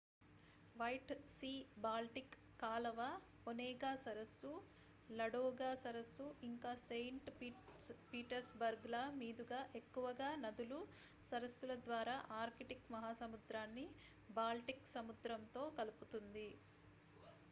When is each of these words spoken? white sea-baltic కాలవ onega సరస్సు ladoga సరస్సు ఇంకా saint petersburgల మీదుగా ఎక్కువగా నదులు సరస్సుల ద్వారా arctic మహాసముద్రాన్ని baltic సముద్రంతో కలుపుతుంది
white 0.75 1.11
sea-baltic 1.31 2.29
కాలవ 2.59 2.99
onega 3.47 3.91
సరస్సు 4.03 4.51
ladoga 5.09 5.69
సరస్సు 5.83 6.25
ఇంకా 6.47 6.71
saint 6.85 7.27
petersburgల 8.09 8.95
మీదుగా 9.19 9.61
ఎక్కువగా 9.81 10.31
నదులు 10.43 10.81
సరస్సుల 11.29 11.75
ద్వారా 11.85 12.17
arctic 12.41 12.83
మహాసముద్రాన్ని 12.95 13.87
baltic 14.35 14.81
సముద్రంతో 14.97 15.65
కలుపుతుంది 15.79 16.49